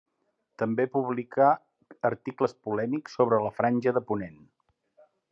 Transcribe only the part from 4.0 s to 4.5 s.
Ponent.